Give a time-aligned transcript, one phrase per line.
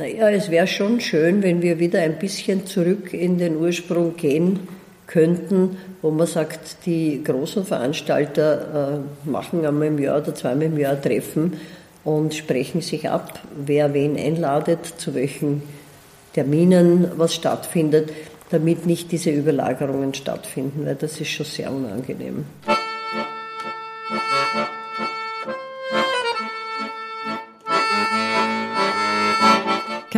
[0.00, 4.60] Naja, es wäre schon schön, wenn wir wieder ein bisschen zurück in den Ursprung gehen
[5.06, 10.78] könnten, wo man sagt, die großen Veranstalter äh, machen einmal im Jahr oder zweimal im
[10.78, 11.58] Jahr Treffen
[12.02, 15.60] und sprechen sich ab, wer wen einladet, zu welchen
[16.32, 18.10] Terminen was stattfindet,
[18.48, 22.46] damit nicht diese Überlagerungen stattfinden, weil das ist schon sehr unangenehm.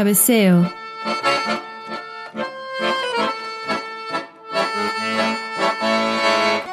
[0.03, 0.67] Cabeceo.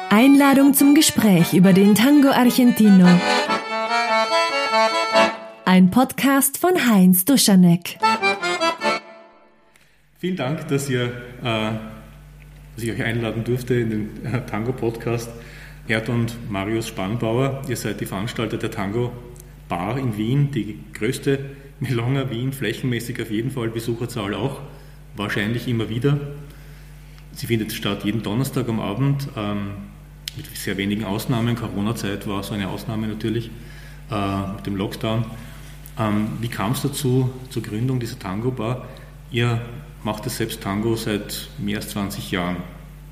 [0.08, 3.06] Einladung zum Gespräch über den Tango Argentino.
[5.64, 7.98] Ein Podcast von Heinz Duschanek.
[10.18, 11.72] Vielen Dank, dass, ihr, äh,
[12.74, 15.30] dass ich euch einladen durfte in den äh, Tango-Podcast.
[15.86, 19.12] Gerd und Marius Spannbauer, ihr seid die Veranstalter der Tango
[19.68, 21.38] Bar in Wien, die größte
[21.88, 24.60] Melonger Wien, flächenmäßig auf jeden Fall, Besucherzahl auch,
[25.16, 26.18] wahrscheinlich immer wieder.
[27.32, 29.72] Sie findet statt jeden Donnerstag am Abend, ähm,
[30.36, 31.56] mit sehr wenigen Ausnahmen.
[31.56, 33.50] Corona-Zeit war so eine Ausnahme natürlich,
[34.10, 35.24] äh, mit dem Lockdown.
[35.98, 38.86] Ähm, wie kam es dazu, zur Gründung dieser Tango-Bar?
[39.30, 39.60] Ihr
[40.04, 42.56] macht es selbst Tango seit mehr als 20 Jahren.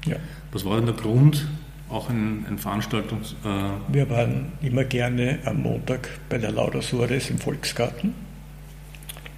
[0.05, 0.17] Ja.
[0.53, 1.47] Was war denn der Grund,
[1.89, 3.35] auch ein, ein Veranstaltungs...
[3.45, 8.28] Äh Wir waren immer gerne am Montag bei der Laura Suarez im Volksgarten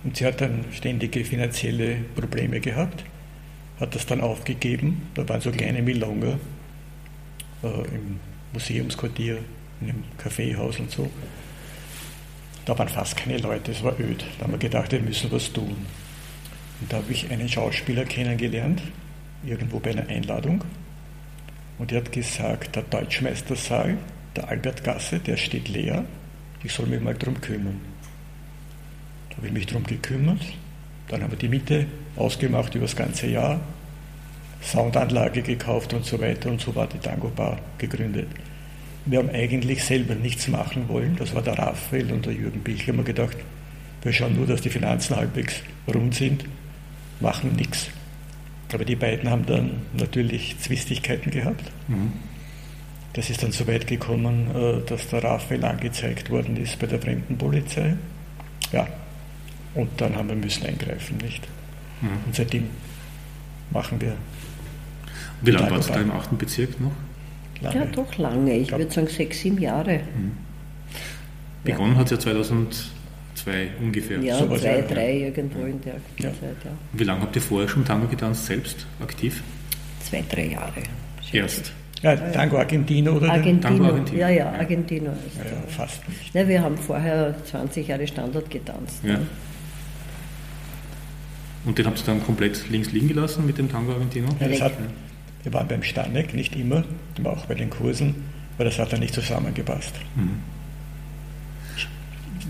[0.02, 3.04] und sie hat dann ständige finanzielle Probleme gehabt,
[3.78, 5.08] hat das dann aufgegeben.
[5.14, 6.38] Da waren so kleine Milonga
[7.62, 8.18] äh, im
[8.52, 9.38] Museumsquartier,
[9.80, 11.10] in einem Kaffeehaus und so.
[12.64, 14.24] Da waren fast keine Leute, es war öd.
[14.38, 15.76] Da haben wir gedacht, wir müssen was tun.
[16.80, 18.82] Und da habe ich einen Schauspieler kennengelernt,
[19.44, 20.64] irgendwo bei einer Einladung.
[21.78, 23.96] Und er hat gesagt, der Deutschmeistersaal,
[24.36, 26.04] der Albertgasse, der steht leer,
[26.62, 27.89] ich soll mich mal darum kümmern
[29.36, 30.40] habe ich mich darum gekümmert.
[31.08, 31.86] Dann haben wir die Miete
[32.16, 33.60] ausgemacht über das ganze Jahr,
[34.62, 38.28] Soundanlage gekauft und so weiter und so war die Tango Bar gegründet.
[39.06, 42.92] Wir haben eigentlich selber nichts machen wollen, das war der Raphael und der Jürgen Bichler,
[42.92, 43.36] haben wir gedacht,
[44.02, 45.62] wir schauen nur, dass die Finanzen halbwegs
[45.92, 46.44] rund sind,
[47.20, 47.90] machen nichts.
[48.72, 51.64] Aber die beiden haben dann natürlich Zwistigkeiten gehabt.
[51.88, 52.12] Mhm.
[53.14, 57.00] Das ist dann so weit gekommen, äh, dass der Raphael angezeigt worden ist bei der
[57.00, 57.96] Fremdenpolizei.
[58.72, 58.86] Ja,
[59.74, 61.46] und dann haben wir müssen eingreifen, nicht?
[62.00, 62.08] Mhm.
[62.26, 62.68] Und seitdem
[63.70, 64.16] machen wir.
[65.42, 66.36] Wie lange warst du da im 8.
[66.38, 66.92] Bezirk noch?
[67.62, 67.76] Lange.
[67.76, 68.56] Ja, doch lange.
[68.56, 70.00] Ich würde sagen sechs, sieben Jahre.
[70.16, 70.32] Mhm.
[71.64, 71.98] Begonnen ja.
[71.98, 74.18] hat es ja 2002 ungefähr.
[74.20, 74.82] Ja, so zwei, ja.
[74.82, 76.30] drei irgendwo in der ja.
[76.30, 76.56] Zeit.
[76.64, 76.70] Ja.
[76.92, 79.42] Wie lange habt ihr vorher schon Tango getanzt, selbst aktiv?
[80.00, 80.82] Zwei, drei Jahre.
[81.32, 81.72] Erst.
[82.02, 83.30] Ja, Tango Argentino oder?
[83.30, 83.60] Argentino.
[83.60, 84.18] Tango Argentino.
[84.18, 85.10] Ja, ja, Argentino.
[85.10, 86.00] Ja, ja, fast.
[86.32, 89.04] Ja, wir haben vorher 20 Jahre Standard getanzt.
[89.04, 89.18] Ja.
[91.64, 94.28] Und den habt ihr dann komplett links liegen gelassen mit dem Tango Argentino?
[94.40, 94.72] Ja, das hat,
[95.42, 96.84] wir waren beim Stanek, nicht immer,
[97.18, 98.14] aber auch bei den Kursen,
[98.56, 99.94] weil das hat dann nicht zusammengepasst.
[100.16, 100.38] Mhm.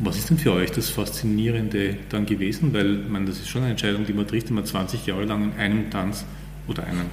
[0.03, 2.73] Was ist denn für euch das Faszinierende dann gewesen?
[2.73, 5.53] Weil man, das ist schon eine Entscheidung, die man trifft, wenn man 20 Jahre lang
[5.53, 6.25] in einem Tanz
[6.69, 7.05] oder einer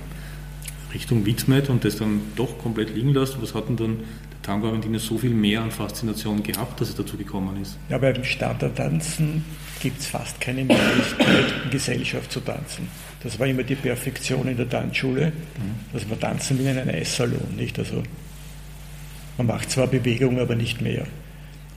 [0.94, 3.41] Richtung widmet und das dann doch komplett liegen lässt.
[3.41, 3.97] Was hat denn dann
[4.31, 7.78] der Tango Argentino so viel mehr an Faszination gehabt, dass es dazu gekommen ist?
[7.90, 9.44] Ja, beim Standardtanzen
[9.81, 12.88] gibt es fast keine Möglichkeit, in Gesellschaft zu tanzen.
[13.22, 15.91] Das war immer die Perfektion in der Tanzschule, mhm.
[15.91, 17.78] dass wir tanzen wie in einem Eissalon, nicht?
[17.78, 18.03] Also
[19.38, 21.06] man macht zwar Bewegung, aber nicht mehr.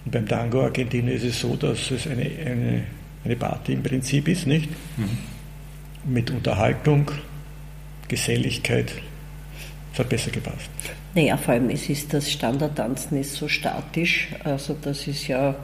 [0.05, 2.85] Und beim Tango Argentinien ist es so, dass es eine, eine,
[3.25, 4.71] eine Party im Prinzip ist, nicht?
[4.97, 6.15] Mhm.
[6.15, 7.11] Mit Unterhaltung,
[8.07, 8.93] Geselligkeit.
[9.91, 10.71] Das hat besser gepasst.
[11.15, 15.57] Naja, vor allem es ist das Standardtanzen ist so statisch, also das ist ja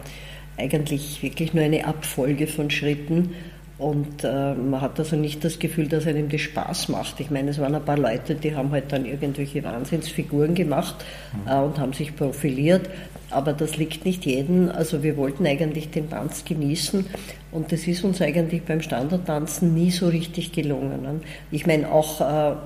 [0.56, 3.34] eigentlich wirklich nur eine Abfolge von Schritten.
[3.78, 7.20] Und äh, man hat also nicht das Gefühl, dass einem das Spaß macht.
[7.20, 11.04] Ich meine, es waren ein paar Leute, die haben halt dann irgendwelche Wahnsinnsfiguren gemacht
[11.46, 12.88] äh, und haben sich profiliert.
[13.28, 14.70] Aber das liegt nicht jedem.
[14.70, 17.04] Also wir wollten eigentlich den Tanz genießen
[17.52, 21.20] und das ist uns eigentlich beim Standardtanzen nie so richtig gelungen.
[21.50, 22.56] Ich meine auch, äh,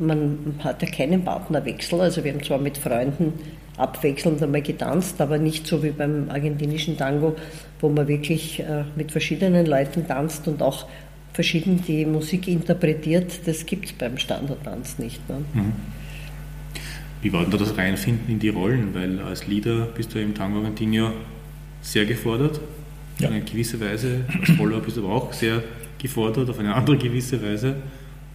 [0.00, 2.00] man hat ja keinen Partnerwechsel.
[2.00, 3.34] Also wir haben zwar mit Freunden
[3.76, 7.36] abwechselnd einmal getanzt, aber nicht so wie beim argentinischen Tango,
[7.80, 10.86] wo man wirklich äh, mit verschiedenen Leuten tanzt und auch
[11.32, 13.46] verschieden die Musik interpretiert.
[13.46, 15.26] Das gibt es beim Standardtanz nicht.
[15.28, 15.36] Ne?
[15.54, 15.72] Mhm.
[17.22, 18.94] Wie war denn da das Reinfinden in die Rollen?
[18.94, 21.12] Weil als Leader bist du im Tango Argentino
[21.82, 22.60] sehr gefordert,
[23.18, 23.28] ja.
[23.28, 24.24] auf eine gewisse Weise.
[24.40, 25.62] Als Follower bist du aber auch sehr
[25.98, 27.76] gefordert, auf eine andere gewisse Weise.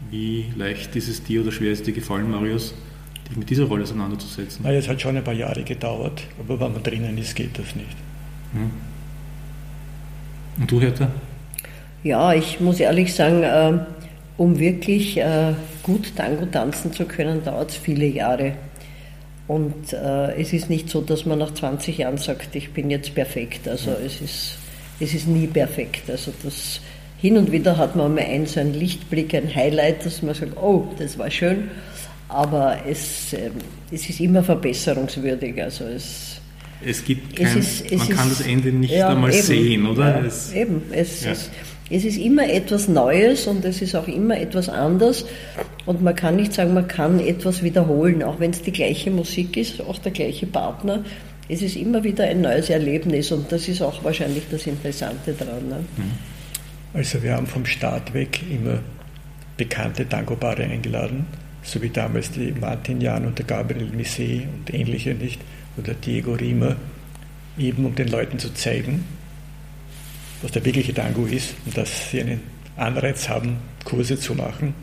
[0.10, 2.74] Wie leicht ist es dir oder schwer ist es dir gefallen, Marius,
[3.30, 4.64] dich mit dieser Rolle auseinanderzusetzen?
[4.64, 7.76] Naja, es hat schon ein paar Jahre gedauert, aber wenn man drinnen ist, geht das
[7.76, 7.98] nicht.
[8.54, 8.72] Hm.
[10.58, 11.10] Und du, Hertha?
[12.04, 13.80] Ja, ich muss ehrlich sagen, äh,
[14.38, 15.54] um wirklich äh,
[15.84, 18.54] gut Tango tanzen zu können, dauert es viele Jahre.
[19.48, 23.14] Und äh, es ist nicht so, dass man nach 20 Jahren sagt, ich bin jetzt
[23.14, 23.68] perfekt.
[23.68, 24.58] Also es ist,
[25.00, 26.10] es ist nie perfekt.
[26.10, 26.82] Also das
[27.18, 30.58] hin und wieder hat man mal einen so einen Lichtblick, ein Highlight, dass man sagt,
[30.58, 31.70] oh, das war schön.
[32.28, 33.52] Aber es, äh,
[33.92, 35.62] es ist immer verbesserungswürdig.
[35.62, 36.42] Also es,
[36.86, 39.88] es gibt kein, es ist, es man kann das Ende nicht ja, einmal eben, sehen,
[39.88, 40.20] oder?
[40.20, 41.32] Ja, es, eben, es, ja.
[41.32, 41.52] ist,
[41.90, 45.26] es ist immer etwas Neues und es ist auch immer etwas anders.
[45.86, 49.56] Und man kann nicht sagen, man kann etwas wiederholen, auch wenn es die gleiche Musik
[49.56, 51.04] ist, auch der gleiche Partner.
[51.48, 55.70] Es ist immer wieder ein neues Erlebnis und das ist auch wahrscheinlich das Interessante daran.
[55.70, 55.86] Ne?
[55.98, 56.35] Mhm.
[56.96, 58.80] Also wir haben vom Start weg immer
[59.58, 61.28] bekannte Tango-Paare eingeladen,
[61.62, 65.42] so wie damals die Martin Jan und der Gabriel Misset und ähnliche nicht,
[65.76, 66.78] oder Diego Riemer,
[67.58, 69.04] eben um den Leuten zu zeigen,
[70.42, 72.40] was der wirkliche Tango ist und dass sie einen
[72.78, 74.74] Anreiz haben, Kurse zu machen.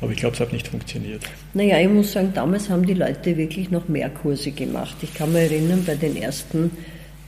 [0.00, 1.22] Aber ich glaube, es hat nicht funktioniert.
[1.54, 4.96] Naja, ich muss sagen, damals haben die Leute wirklich noch mehr Kurse gemacht.
[5.02, 6.70] Ich kann mich erinnern, bei den ersten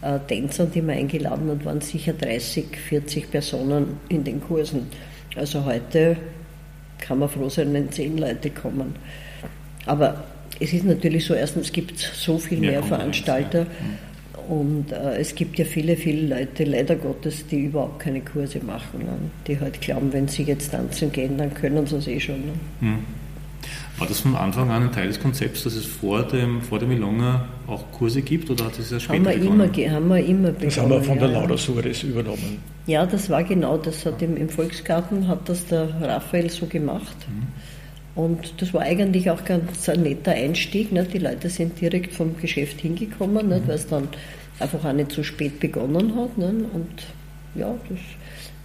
[0.04, 4.88] äh, Tänzern, die wir eingeladen haben, waren sicher 30, 40 Personen in den Kursen.
[5.36, 6.16] Also heute
[6.98, 8.94] kann man froh sein, wenn zehn Leute kommen.
[9.86, 10.24] Aber
[10.60, 13.60] es ist natürlich so, erstens gibt es so viel mehr, mehr Veranstalter.
[13.60, 13.66] Ja.
[14.48, 19.00] Und äh, es gibt ja viele, viele Leute, leider Gottes, die überhaupt keine Kurse machen.
[19.00, 19.16] Ne?
[19.46, 22.40] Die halt glauben, wenn sie jetzt tanzen gehen, dann können sie es eh schon.
[22.40, 22.52] Ne?
[22.80, 22.98] Hm.
[23.98, 26.88] War das von Anfang an ein Teil des Konzepts, dass es vor dem, vor dem
[26.88, 29.74] Milonga auch Kurse gibt oder hat es ja später haben wir begonnen?
[29.74, 31.40] Immer, haben wir immer begonnen, Das haben wir von der ja.
[31.40, 32.58] Laura Suarez übernommen.
[32.86, 37.16] Ja, das war genau, das hat im, im Volksgarten hat das der Raphael so gemacht.
[37.28, 37.46] Mhm.
[38.20, 40.92] Und das war eigentlich auch ganz ein netter Einstieg.
[40.92, 41.04] Ne?
[41.04, 43.62] Die Leute sind direkt vom Geschäft hingekommen, ne?
[43.66, 44.08] weil es dann
[44.60, 46.38] einfach auch nicht zu spät begonnen hat.
[46.38, 46.64] Ne?
[46.72, 47.06] Und
[47.54, 47.98] ja, das,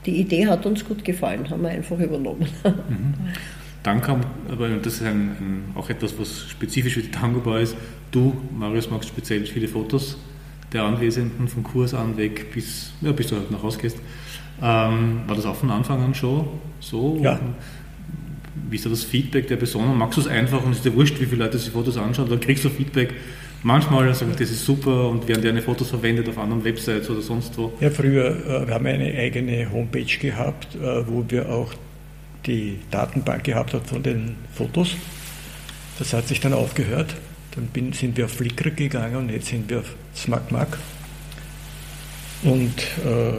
[0.06, 2.48] die Idee hat uns gut gefallen, haben wir einfach übernommen.
[2.64, 3.14] Mhm.
[3.84, 7.62] Dann kam, aber das ist ein, ein, auch etwas, was spezifisch für die Tango Bar
[7.62, 7.78] ist.
[8.12, 10.18] Du, Marius, magst speziell viele Fotos
[10.74, 13.98] der Anwesenden vom Kurs an weg, bis, ja, bis du halt nach Hause gehst.
[14.62, 16.48] Ähm, war das auch von Anfang an schon
[16.80, 17.20] so?
[17.24, 17.40] Ja
[18.70, 19.98] wie ist da das Feedback der Personen?
[19.98, 22.30] Magst du es einfach und ist dir wurscht, wie viele Leute sich Fotos anschauen?
[22.30, 23.14] Dann kriegst du Feedback.
[23.62, 27.58] Manchmal sagen, das ist super und werden deine Fotos verwendet auf anderen Websites oder sonst
[27.58, 27.74] wo.
[27.82, 31.74] Ja, früher, äh, wir haben eine eigene Homepage gehabt, äh, wo wir auch
[32.46, 34.96] die Datenbank gehabt haben von den Fotos.
[35.98, 37.16] Das hat sich dann aufgehört.
[37.56, 40.78] Dann bin, sind wir auf Flickr gegangen und jetzt sind wir auf SmackMack.
[42.44, 42.76] Und
[43.06, 43.34] äh,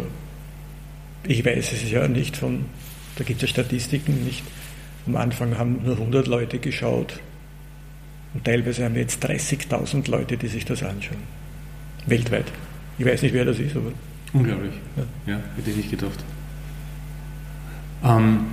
[1.25, 2.67] ich weiß es ja nicht von,
[3.17, 4.43] da gibt es Statistiken nicht,
[5.07, 7.21] am Anfang haben nur 100 Leute geschaut
[8.35, 11.23] und teilweise haben wir jetzt 30.000 Leute, die sich das anschauen.
[12.07, 12.47] Weltweit.
[12.99, 13.93] Ich weiß nicht, wer das ist, aber.
[14.33, 14.75] Unglaublich.
[14.97, 16.25] Ja, ja hätte ich nicht gedacht.
[18.05, 18.47] Ähm,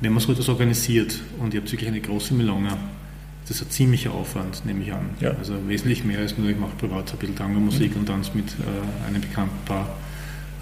[0.00, 2.70] wenn man so etwas organisiert und ihr habt wirklich eine große Melone,
[3.46, 5.10] das ist ein ziemlicher Aufwand, nehme ich an.
[5.20, 5.30] Ja.
[5.30, 8.00] Also wesentlich mehr als nur, ich mache privat ein bisschen Tango-Musik mhm.
[8.00, 9.88] und tanze mit äh, einem bekannten Paar.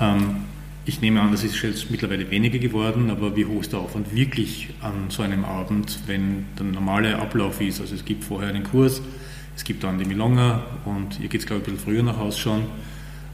[0.01, 0.37] Ähm,
[0.85, 4.15] ich nehme an, das ist jetzt mittlerweile weniger geworden, aber wie hoch ist der Aufwand
[4.15, 7.81] wirklich an so einem Abend, wenn der normale Ablauf ist?
[7.81, 9.03] Also es gibt vorher einen Kurs,
[9.57, 12.39] es gibt dann die Milonga und ihr geht glaube ich ein bisschen früher nach Hause
[12.39, 12.61] schon.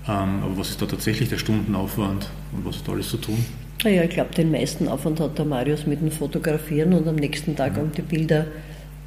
[0.08, 3.44] Ähm, aber was ist da tatsächlich der Stundenaufwand und was ist da alles zu tun?
[3.84, 7.56] Ja, ich glaube, den meisten Aufwand hat der Marius mit dem Fotografieren und am nächsten
[7.56, 8.46] Tag um die Bilder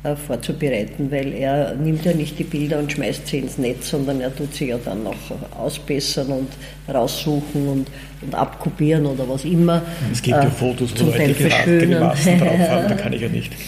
[0.03, 4.21] äh, vorzubereiten, weil er nimmt ja nicht die Bilder und schmeißt sie ins Netz, sondern
[4.21, 5.15] er tut sie ja dann noch
[5.57, 6.49] ausbessern und
[6.93, 7.87] raussuchen und,
[8.21, 9.81] und abkopieren oder was immer.
[10.11, 13.29] Es gibt ja äh, Fotos, wo Leute gerade Maßen drauf haben, da kann ich ja
[13.29, 13.53] nicht.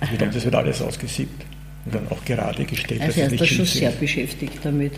[0.00, 1.46] Das wird, das wird alles ausgesiebt
[1.86, 3.00] und dann auch gerade gestellt.
[3.00, 4.92] Also er ist da schon sehr beschäftigt damit.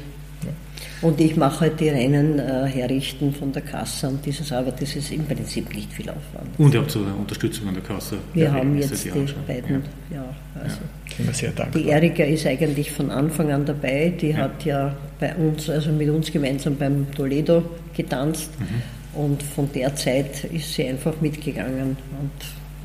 [1.02, 4.96] Und ich mache halt die Rennen äh, herrichten von der Kasse und dieses, aber das
[4.96, 6.48] ist im Prinzip nicht viel Aufwand.
[6.58, 8.16] Und ihr habt so eine Unterstützung an der Kasse?
[8.32, 9.10] Wir ja, haben jetzt die
[9.46, 10.78] beiden, ja, ja also
[11.18, 11.32] ja.
[11.32, 11.82] sehr dankbar.
[11.82, 14.38] Die Erika ist eigentlich von Anfang an dabei, die ja.
[14.38, 17.62] hat ja bei uns, also mit uns gemeinsam beim Toledo
[17.94, 19.20] getanzt mhm.
[19.20, 22.30] und von der Zeit ist sie einfach mitgegangen und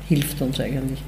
[0.08, 1.02] hilft uns eigentlich.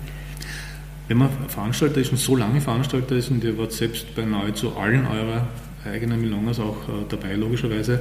[1.06, 4.74] Wenn man Veranstalter ist und so lange Veranstalter ist und ihr wart selbst bei nahezu
[4.74, 5.46] allen eurer
[5.90, 8.00] eigenen Milongas auch äh, dabei, logischerweise.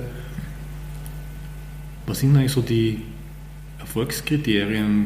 [2.05, 3.01] Was sind eigentlich so die
[3.79, 5.05] Erfolgskriterien?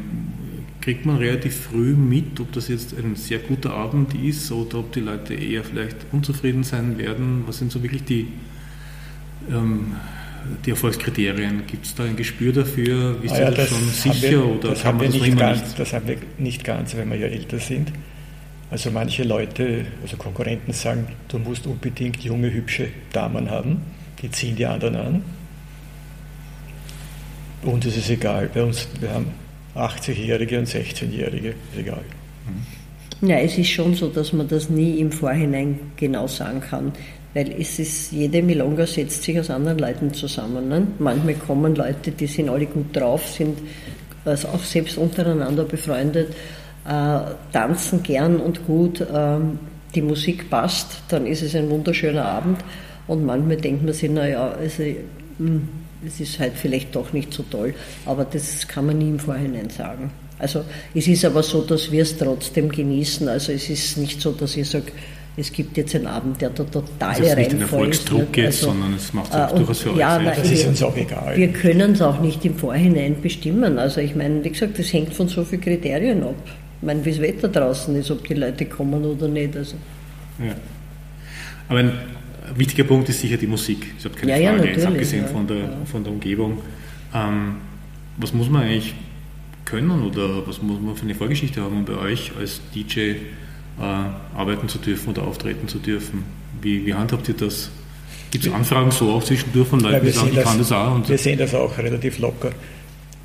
[0.81, 4.93] Kriegt man relativ früh mit, ob das jetzt ein sehr guter Abend ist oder ob
[4.93, 7.43] die Leute eher vielleicht unzufrieden sein werden?
[7.45, 8.27] Was sind so wirklich die,
[9.51, 9.95] ähm,
[10.65, 11.63] die Erfolgskriterien?
[11.67, 13.17] Gibt es da ein Gespür dafür?
[13.21, 15.79] Ist ah ja, das schon sicher wir, oder das haben wir das nicht ganz, nicht?
[15.79, 17.91] Das haben wir nicht ganz, wenn wir ja älter sind.
[18.69, 23.81] Also manche Leute, also Konkurrenten sagen, du musst unbedingt junge, hübsche Damen haben,
[24.21, 25.21] die ziehen die anderen an.
[27.63, 28.49] Bei uns ist es egal.
[28.53, 29.31] Bei uns, wir haben
[29.75, 32.01] 80-Jährige und 16-Jährige, ist egal.
[33.21, 36.91] Ja, es ist schon so, dass man das nie im Vorhinein genau sagen kann.
[37.33, 40.69] Weil es ist, jede Milonga setzt sich aus anderen Leuten zusammen.
[40.69, 40.87] Ne?
[40.99, 43.57] Manchmal kommen Leute, die sind alle gut drauf, sind
[44.25, 46.35] also auch selbst untereinander befreundet,
[47.51, 49.37] tanzen gern und gut, äh,
[49.95, 52.59] die Musik passt, dann ist es ein wunderschöner Abend.
[53.07, 54.83] Und manchmal denkt man sich, naja, also,
[55.37, 55.67] hm,
[56.05, 57.73] es ist halt vielleicht doch nicht so toll,
[58.05, 60.11] aber das kann man nie im Vorhinein sagen.
[60.39, 60.63] Also
[60.93, 63.27] es ist aber so, dass wir es trotzdem genießen.
[63.27, 64.91] Also es ist nicht so, dass ich sage,
[65.35, 68.63] es gibt jetzt einen Abend, der da total also es ist nicht ein Erfolgsdruck jetzt,
[68.63, 70.95] also, sondern es macht es äh, durchaus für ja, euch na, Das ist uns auch
[70.95, 71.35] egal.
[71.35, 73.77] Wir können es auch nicht im Vorhinein bestimmen.
[73.79, 76.35] Also ich meine, wie gesagt, das hängt von so vielen Kriterien ab.
[76.81, 79.55] Ich meine, wie das Wetter draußen ist, ob die Leute kommen oder nicht.
[79.55, 79.75] Also.
[80.39, 80.55] Ja.
[81.69, 81.91] Aber ein
[82.55, 83.93] wichtiger Punkt ist sicher die Musik.
[83.97, 86.59] Ich habe keine ja, Frage, ja, jetzt abgesehen von, der, von der Umgebung.
[87.13, 87.55] Ähm,
[88.17, 88.93] was muss man eigentlich
[89.65, 93.15] können oder was muss man für eine Vorgeschichte haben, um bei euch als DJ äh,
[94.35, 96.23] arbeiten zu dürfen oder auftreten zu dürfen?
[96.61, 97.69] Wie, wie handhabt ihr das?
[98.31, 100.95] Gibt es Anfragen so auch zwischendurch von Leuten, die sagen, ich kann das auch?
[100.95, 102.51] Und wir sehen das auch relativ locker.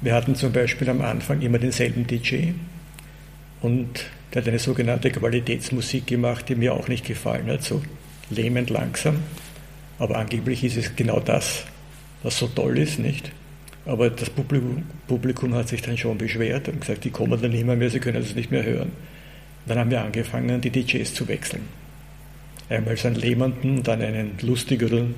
[0.01, 2.51] Wir hatten zum Beispiel am Anfang immer denselben DJ
[3.63, 7.83] und der hat eine sogenannte Qualitätsmusik gemacht, die mir auch nicht gefallen hat, so
[8.31, 9.23] lähmend langsam.
[9.99, 11.65] Aber angeblich ist es genau das,
[12.23, 13.31] was so toll ist, nicht?
[13.85, 17.65] Aber das Publikum, Publikum, hat sich dann schon beschwert und gesagt, die kommen dann nicht
[17.65, 18.93] mehr, mehr sie können das nicht mehr hören.
[19.67, 21.63] Dann haben wir angefangen, die DJs zu wechseln.
[22.69, 25.15] Einmal so einen lähmenden, dann einen lustigeren.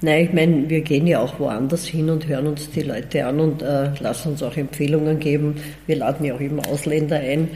[0.00, 3.40] Nein, ich meine, wir gehen ja auch woanders hin und hören uns die Leute an
[3.40, 5.56] und äh, lassen uns auch Empfehlungen geben.
[5.86, 7.48] Wir laden ja auch immer Ausländer ein.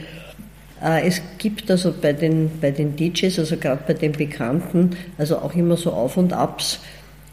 [0.83, 5.37] Äh, es gibt also bei den, bei den DJs, also gerade bei den Bekannten, also
[5.37, 6.81] auch immer so Auf und Abs.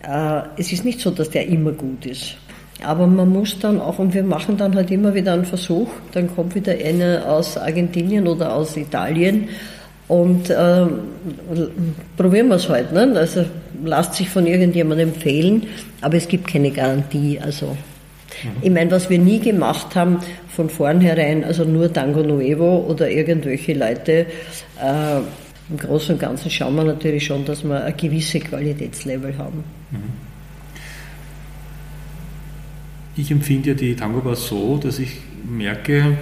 [0.03, 2.37] Äh, es ist nicht so, dass der immer gut ist.
[2.85, 6.35] Aber man muss dann auch, und wir machen dann halt immer wieder einen Versuch, dann
[6.35, 9.49] kommt wieder einer aus Argentinien oder aus Italien
[10.11, 10.87] und äh,
[12.17, 12.93] probieren wir es halt.
[12.93, 13.13] Ne?
[13.15, 13.45] Also
[13.85, 15.69] lasst sich von irgendjemandem empfehlen,
[16.01, 17.39] aber es gibt keine Garantie.
[17.39, 18.51] Also mhm.
[18.61, 23.75] ich meine, was wir nie gemacht haben von vornherein, also nur Tango Nuevo oder irgendwelche
[23.75, 24.27] Leute,
[24.83, 25.19] äh,
[25.71, 29.63] im Großen und Ganzen schauen wir natürlich schon, dass wir ein gewisses Qualitätslevel haben.
[29.93, 29.99] Mhm.
[33.17, 36.17] Ich empfinde ja die Tango Bar so, dass ich merke,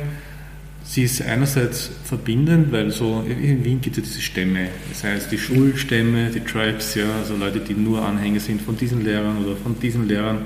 [0.84, 5.30] sie ist einerseits verbindend, weil so in Wien gibt es ja diese Stämme, das heißt
[5.30, 9.56] die Schulstämme, die Tribes, ja, also Leute, die nur Anhänger sind von diesen Lehrern oder
[9.56, 10.42] von diesen Lehrern.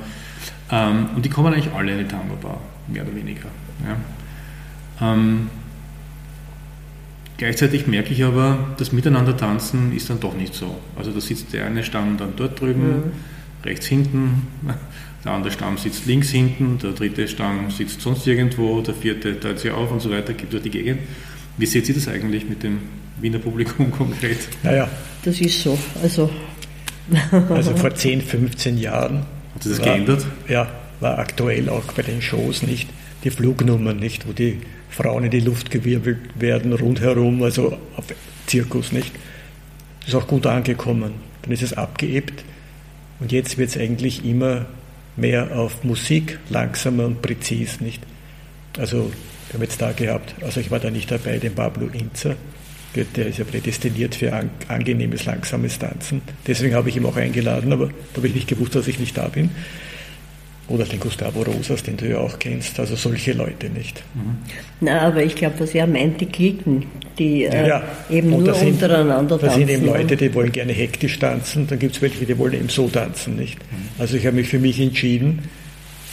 [0.71, 3.49] Ähm, und die kommen eigentlich alle in die Tango Bar, mehr oder weniger.
[3.87, 5.13] Ja.
[5.13, 5.49] Ähm,
[7.37, 10.79] gleichzeitig merke ich aber, das Miteinander tanzen ist dann doch nicht so.
[10.97, 13.03] Also da sitzt der eine Stamm dann dort drüben, mhm.
[13.65, 14.47] rechts hinten,
[15.25, 19.61] der andere Stamm sitzt links hinten, der dritte Stamm sitzt sonst irgendwo, der vierte teilt
[19.61, 21.01] sich auf und so weiter, gibt durch die Gegend.
[21.57, 22.79] Wie seht ihr das eigentlich mit dem
[23.21, 24.39] Wiener Publikum konkret?
[24.63, 24.89] Naja.
[25.25, 25.79] Das ist so.
[26.03, 26.31] Also,
[27.31, 29.19] also vor 10, 15 Jahren.
[29.55, 30.27] Hat sich das war, geändert?
[30.49, 32.89] Ja, war aktuell auch bei den Shows nicht
[33.25, 34.59] die Flugnummern nicht, wo die
[34.91, 38.05] Frauen in die Luft gewirbelt werden rundherum, also auf
[38.47, 39.13] Zirkus nicht.
[40.01, 41.13] Das ist auch gut angekommen.
[41.43, 42.45] Dann ist es abgeebbt
[43.21, 44.67] und jetzt wird es eigentlich immer
[45.17, 48.03] mehr auf Musik, langsamer und präzis, nicht?
[48.79, 49.13] Also,
[49.49, 52.37] wir haben jetzt da gehabt, also ich war da nicht dabei, den Pablo Inzer,
[52.95, 56.23] der ist ja prädestiniert für an, angenehmes, langsames Tanzen.
[56.47, 59.17] Deswegen habe ich ihn auch eingeladen, aber da habe ich nicht gewusst, dass ich nicht
[59.17, 59.51] da bin.
[60.69, 64.03] Oder den Gustavo Rosas, den du ja auch kennst, also solche Leute nicht.
[64.15, 64.39] Mhm.
[64.81, 66.87] Na, aber ich glaube, was er meint, die Klicken,
[67.19, 69.47] die äh, ja, eben nur sind, untereinander tanzen.
[69.47, 72.55] Da sind eben Leute, die wollen gerne hektisch tanzen, dann gibt es welche, die wollen
[72.55, 73.59] eben so tanzen, nicht?
[73.59, 73.89] Mhm.
[73.99, 75.41] Also ich habe mich für mich entschieden,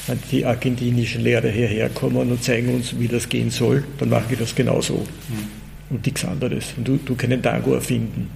[0.08, 4.34] wenn die argentinischen Lehrer hierher kommen und zeigen uns, wie das gehen soll, dann mache
[4.34, 4.96] ich das genauso.
[4.96, 5.96] Mhm.
[5.96, 6.74] Und nichts anderes.
[6.76, 8.30] Und du, du keinen Tango erfinden.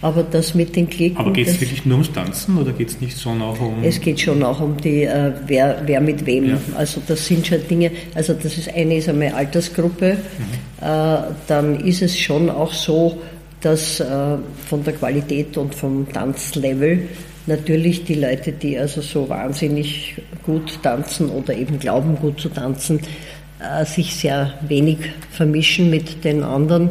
[0.00, 1.18] Aber das mit den Klicken.
[1.18, 3.82] Aber geht es wirklich nur ums Tanzen oder geht es nicht schon auch um.
[3.82, 6.50] Es geht schon auch um die, äh, wer, wer mit wem.
[6.50, 6.58] Ja.
[6.76, 10.86] Also das sind schon Dinge, also das ist eine ist einmal Altersgruppe, mhm.
[10.86, 13.18] äh, dann ist es schon auch so,
[13.60, 14.36] dass äh,
[14.68, 17.08] von der Qualität und vom Tanzlevel
[17.46, 23.00] natürlich die Leute, die also so wahnsinnig gut tanzen oder eben glauben gut zu tanzen,
[23.58, 24.98] äh, sich sehr wenig
[25.30, 26.90] vermischen mit den anderen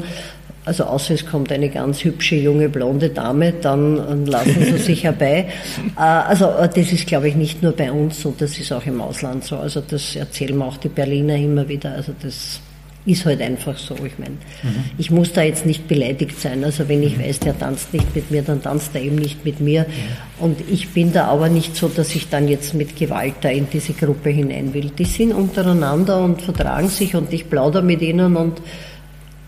[0.67, 5.47] also außer es kommt eine ganz hübsche junge blonde Dame, dann lassen sie sich herbei.
[5.97, 8.85] Äh, also äh, das ist, glaube ich, nicht nur bei uns so, das ist auch
[8.85, 9.57] im Ausland so.
[9.57, 11.91] Also das erzählen auch die Berliner immer wieder.
[11.91, 12.59] Also das
[13.05, 13.95] ist halt einfach so.
[14.05, 14.83] Ich meine, mhm.
[14.97, 16.63] ich muss da jetzt nicht beleidigt sein.
[16.63, 19.59] Also wenn ich weiß, der tanzt nicht mit mir, dann tanzt er eben nicht mit
[19.59, 19.83] mir.
[19.83, 20.43] Mhm.
[20.43, 23.67] Und ich bin da aber nicht so, dass ich dann jetzt mit Gewalt da in
[23.71, 24.91] diese Gruppe hinein will.
[24.97, 28.61] Die sind untereinander und vertragen sich und ich plaudere mit ihnen und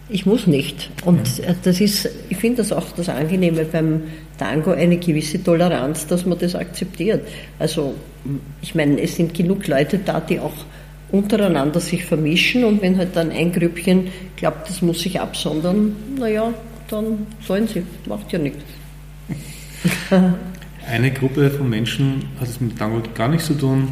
[0.10, 0.90] ich muss nicht.
[1.06, 1.56] Und mhm.
[1.64, 4.04] das ist, ich finde das auch das Angenehme beim
[4.38, 7.28] Tango, eine gewisse Toleranz, dass man das akzeptiert.
[7.60, 7.94] Also,
[8.62, 10.54] ich meine, es sind genug Leute da, die auch
[11.12, 16.54] untereinander sich vermischen und wenn halt dann ein Grüppchen glaubt, das muss sich absondern, naja,
[16.90, 18.64] dann sollen sie, macht ja nichts.
[20.88, 23.90] Eine Gruppe von Menschen hat es mit Tango gar nichts zu tun,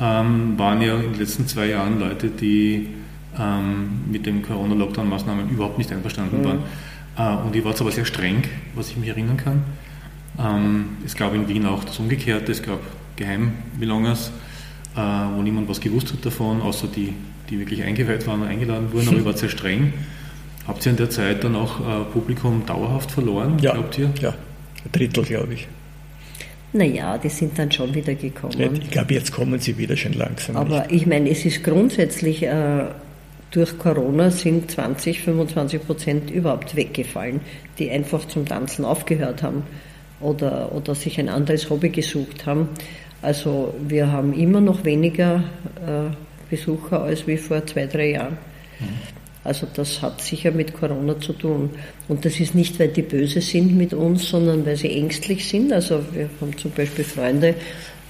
[0.00, 2.88] ähm, waren ja in den letzten zwei Jahren Leute, die
[3.38, 6.44] ähm, mit den Corona-Lockdown-Maßnahmen überhaupt nicht einverstanden mhm.
[6.44, 6.58] waren.
[7.16, 8.42] Äh, und ich war es aber sehr streng,
[8.74, 9.62] was ich mich erinnern kann.
[10.38, 12.80] Ähm, es gab in Wien auch das Umgekehrte, es gab
[13.16, 14.32] Geheimbelongers,
[14.96, 17.12] äh, wo niemand was gewusst hat davon, außer die,
[17.50, 19.92] die wirklich eingeweiht waren und eingeladen wurden, aber ich war sehr streng.
[20.66, 24.10] Habt ihr in der Zeit dann auch äh, Publikum dauerhaft verloren, ja, glaubt ihr?
[24.20, 25.68] Ja, ein Drittel, glaube ich.
[26.72, 28.80] Naja, die sind dann schon wieder gekommen.
[28.82, 30.56] Ich glaube, jetzt kommen sie wieder schon langsam.
[30.56, 30.92] Aber nicht.
[30.92, 32.86] ich meine, es ist grundsätzlich, äh,
[33.54, 37.40] durch Corona sind 20, 25 Prozent überhaupt weggefallen,
[37.78, 39.62] die einfach zum Tanzen aufgehört haben
[40.20, 42.68] oder, oder sich ein anderes Hobby gesucht haben.
[43.22, 45.44] Also wir haben immer noch weniger
[45.86, 46.14] äh,
[46.50, 48.38] Besucher als wie vor zwei, drei Jahren.
[48.80, 48.86] Mhm.
[49.44, 51.70] Also das hat sicher mit Corona zu tun.
[52.08, 55.72] Und das ist nicht, weil die böse sind mit uns, sondern weil sie ängstlich sind.
[55.72, 57.54] Also wir haben zum Beispiel Freunde,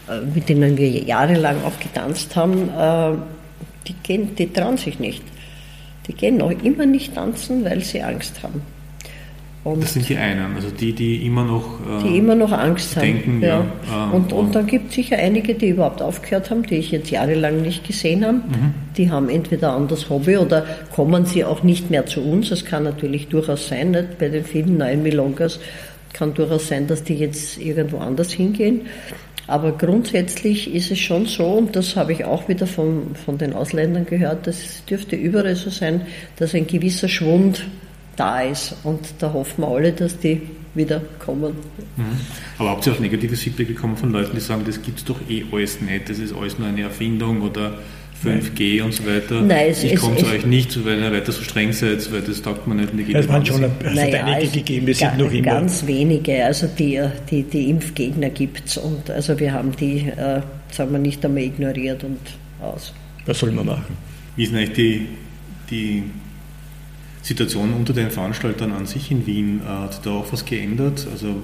[0.09, 3.19] äh, mit denen wir jahrelang auch getanzt haben, äh,
[3.87, 5.34] die, gehen, die trauen sich nicht.
[6.07, 8.63] Die gehen noch immer nicht tanzen, weil sie Angst haben.
[9.65, 12.97] Und das sind die einen, also die, die immer noch, äh, die immer noch Angst
[13.01, 13.43] denken, haben.
[13.43, 13.65] Ja.
[13.91, 16.91] ja äh, und, und dann gibt es sicher einige, die überhaupt aufgehört haben, die ich
[16.91, 18.37] jetzt jahrelang nicht gesehen habe.
[18.37, 18.75] Mhm.
[18.99, 22.51] Die haben entweder ein anderes Hobby oder kommen sie auch nicht mehr zu uns.
[22.51, 24.19] Das kann natürlich durchaus sein, nicht?
[24.19, 25.59] bei den vielen neuen Milongas
[26.13, 28.83] kann durchaus sein, dass die jetzt irgendwo anders hingehen.
[29.47, 33.53] Aber grundsätzlich ist es schon so, und das habe ich auch wieder von, von den
[33.53, 36.03] Ausländern gehört, das dürfte überall so sein,
[36.37, 37.67] dass ein gewisser Schwund
[38.17, 38.75] da ist.
[38.85, 40.43] Und da hoffen wir alle, dass die
[40.75, 41.55] wieder kommen.
[41.97, 42.05] Mhm.
[42.59, 45.21] Aber habt ihr auch negatives Feedback bekommen von Leuten, die sagen, das gibt es doch
[45.29, 47.79] eh alles nicht, das ist alles nur eine Erfindung oder
[48.25, 49.41] 5G und so weiter.
[49.41, 52.43] Nein, es, ich komme zu euch nicht, weil ihr weiter so streng seid, weil das
[52.43, 52.95] taugt man nicht.
[52.95, 55.43] Mir es waren schon also naja, einige gegeben, wir sind noch immer.
[55.43, 60.41] Ganz wenige, also die, die, die Impfgegner gibt es und also wir haben die, äh,
[60.71, 62.19] sagen wir, nicht einmal ignoriert und
[62.61, 62.93] aus.
[63.27, 63.97] Was soll man machen?
[64.37, 65.09] Wie ist denn eigentlich die,
[65.71, 66.03] die
[67.23, 69.61] Situation unter den Veranstaltern an sich in Wien?
[69.67, 71.07] Hat sich da auch was geändert?
[71.11, 71.37] Also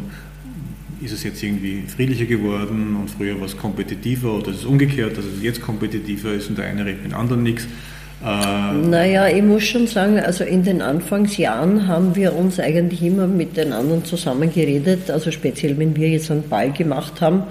[1.01, 5.17] ist es jetzt irgendwie friedlicher geworden und früher war es kompetitiver oder ist es umgekehrt,
[5.17, 7.67] dass es jetzt kompetitiver ist und der eine redet mit dem anderen nichts?
[8.23, 13.27] Äh naja, ich muss schon sagen, also in den Anfangsjahren haben wir uns eigentlich immer
[13.27, 15.11] mit den anderen zusammen geredet.
[15.11, 17.45] Also speziell, wenn wir jetzt einen Ball gemacht haben,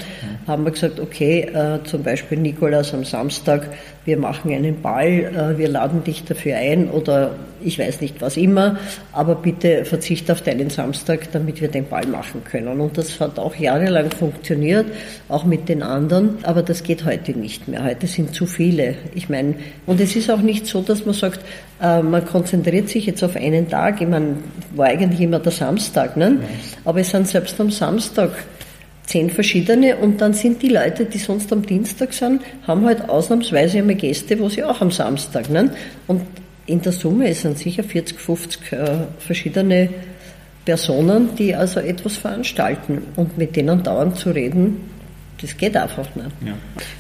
[0.45, 3.67] haben wir gesagt, okay, äh, zum Beispiel Nikolaus am Samstag,
[4.05, 7.31] wir machen einen Ball, äh, wir laden dich dafür ein oder
[7.61, 8.77] ich weiß nicht was immer,
[9.11, 12.79] aber bitte verzicht auf deinen Samstag, damit wir den Ball machen können.
[12.79, 14.85] Und das hat auch jahrelang funktioniert,
[15.27, 17.83] auch mit den anderen, aber das geht heute nicht mehr.
[17.83, 18.95] Heute sind zu viele.
[19.13, 21.41] Ich meine, und es ist auch nicht so, dass man sagt,
[21.81, 24.01] äh, man konzentriert sich jetzt auf einen Tag.
[24.01, 24.37] Ich meine,
[24.75, 26.37] war eigentlich immer der Samstag, ne?
[26.85, 28.31] aber es sind selbst am Samstag
[29.09, 33.79] zehn verschiedene und dann sind die Leute, die sonst am Dienstag sind, haben halt ausnahmsweise
[33.79, 35.49] einmal Gäste, wo sie auch am Samstag.
[35.49, 35.71] Ne?
[36.05, 36.21] Und
[36.67, 39.89] in der Summe sind sicher 40, 50 äh, verschiedene
[40.63, 44.77] Personen, die also etwas veranstalten und mit denen dauernd zu reden,
[45.41, 46.29] das geht einfach nicht.
[46.45, 46.53] Ja.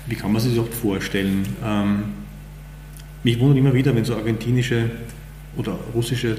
[0.07, 1.45] Wie kann man sich das auch vorstellen?
[1.63, 2.03] Ähm,
[3.23, 4.89] mich wundert immer wieder, wenn so argentinische
[5.57, 6.37] oder russische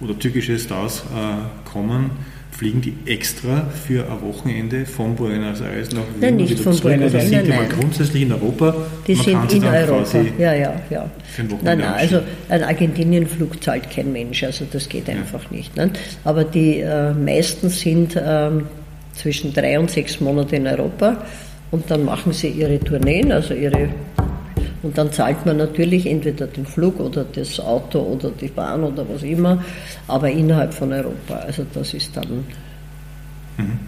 [0.00, 2.10] oder türkische Stars äh, kommen,
[2.56, 6.94] fliegen die extra für ein Wochenende von Buenos Aires nach Wien nein, nicht von zurück?
[6.94, 8.74] Buenos Aires, sind die mal grundsätzlich in Europa?
[9.06, 11.10] Die Man sind in Europa, ja, ja, ja.
[11.62, 15.56] Nein, nein, also ein Argentinienflug zahlt kein Mensch, also das geht einfach ja.
[15.56, 15.76] nicht.
[15.76, 15.90] Ne?
[16.24, 18.62] Aber die äh, meisten sind ähm,
[19.14, 21.18] zwischen drei und sechs Monate in Europa
[21.70, 23.90] und dann machen sie ihre Tourneen, also ihre
[24.86, 29.04] und dann zahlt man natürlich entweder den Flug oder das Auto oder die Bahn oder
[29.08, 29.64] was immer,
[30.06, 31.34] aber innerhalb von Europa.
[31.34, 32.44] Also das ist dann.
[33.56, 33.80] Mhm.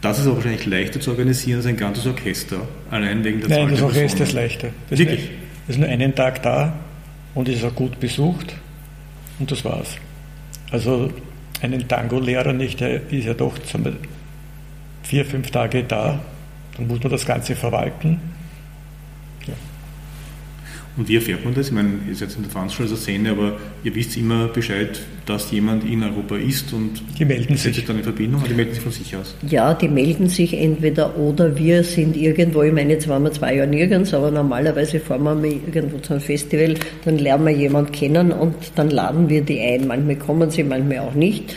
[0.00, 2.56] Das ist auch wahrscheinlich leichter zu organisieren als ein ganzes Orchester,
[2.90, 4.68] allein wegen der Nein, Zahl das Orchester ist leichter.
[4.90, 5.20] Das Wirklich?
[5.20, 5.30] Ist,
[5.68, 6.74] ist nur einen Tag da
[7.36, 8.56] und ist auch gut besucht
[9.38, 9.94] und das war's.
[10.72, 11.12] Also
[11.62, 13.54] einen Tango-Lehrer nicht, der ist ja doch
[15.04, 16.18] vier, fünf Tage da,
[16.76, 18.33] dann muss man das Ganze verwalten
[20.96, 21.68] Und wie erfährt man das?
[21.68, 25.84] Ich meine, ihr seid in der Veranstalter Szene, aber ihr wisst immer Bescheid, dass jemand
[25.84, 27.74] in Europa ist und die melden sich.
[27.74, 29.34] sich dann in Verbindung und die melden sich von sich aus.
[29.48, 33.56] Ja, die melden sich entweder oder wir sind irgendwo, ich meine, jetzt waren wir zwei
[33.56, 38.32] Jahre nirgends, aber normalerweise fahren wir irgendwo zu einem Festival, dann lernen wir jemanden kennen
[38.32, 39.86] und dann laden wir die ein.
[39.86, 41.54] Manchmal kommen sie, manchmal auch nicht.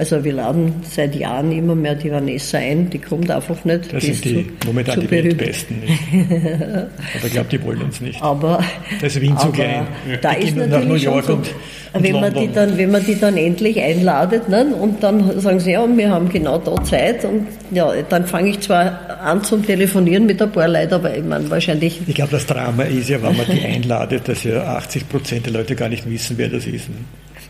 [0.00, 3.92] Also wir laden seit Jahren immer mehr die Vanessa ein, die kommt einfach nicht.
[3.92, 5.38] Das die sind die zu, momentan zu die berühmt.
[5.38, 5.82] Weltbesten.
[7.18, 8.22] aber ich glaube, die wollen uns nicht.
[8.22, 8.64] Aber,
[9.00, 9.86] Das ist Wien zu klein.
[10.22, 11.52] da Die ist nur nach New York schon und- so,
[11.92, 12.54] und wenn, man die London.
[12.54, 16.28] dann, wenn man die dann endlich einladet ne, und dann sagen sie, ja, wir haben
[16.28, 20.68] genau da Zeit und ja, dann fange ich zwar an zum Telefonieren mit ein paar
[20.68, 24.28] Leuten, aber ich meine, wahrscheinlich Ich glaube, das Drama ist ja, wenn man die einladet,
[24.28, 26.88] dass ja 80 Prozent der Leute gar nicht wissen, wer das ist.
[26.90, 26.94] ne?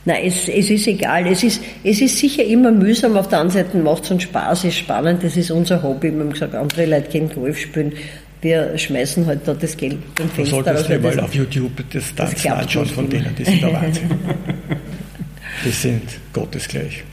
[0.06, 1.26] Nein, es, es ist egal.
[1.26, 3.18] Es ist, es ist sicher immer mühsam.
[3.18, 5.22] Auf der anderen Seite macht es uns Spaß, ist spannend.
[5.22, 6.10] Das ist unser Hobby.
[6.10, 7.92] Wir haben gesagt, andere Leute gehen Golf spielen.
[8.42, 10.86] Wir schmeißen halt da das Geld Du Fenster solltest raus.
[10.88, 13.14] dir mal das- auf YouTube das Tanzen anschauen von immer.
[13.24, 14.10] denen, die sind der Wahnsinn.
[15.64, 17.04] Das sind Gottesgleich.